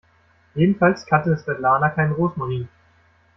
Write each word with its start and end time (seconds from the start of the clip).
Jedenfalls 0.55 1.05
kannte 1.05 1.37
Svetlana 1.37 1.89
keinen 1.89 2.13
Rosmarin. 2.13 2.67